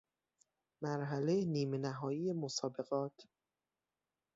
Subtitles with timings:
[0.83, 3.15] مرحله نیمه نهایی مسابقات